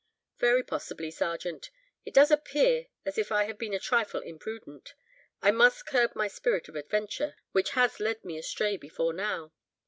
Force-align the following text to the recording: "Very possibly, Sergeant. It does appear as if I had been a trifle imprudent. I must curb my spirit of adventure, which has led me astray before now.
"Very 0.39 0.63
possibly, 0.63 1.11
Sergeant. 1.11 1.69
It 2.05 2.15
does 2.15 2.31
appear 2.31 2.87
as 3.05 3.19
if 3.19 3.31
I 3.31 3.43
had 3.43 3.59
been 3.59 3.75
a 3.75 3.79
trifle 3.79 4.19
imprudent. 4.19 4.95
I 5.43 5.51
must 5.51 5.85
curb 5.85 6.15
my 6.15 6.27
spirit 6.27 6.67
of 6.67 6.75
adventure, 6.75 7.35
which 7.51 7.69
has 7.77 7.99
led 7.99 8.25
me 8.25 8.35
astray 8.39 8.77
before 8.77 9.13
now. 9.13 9.53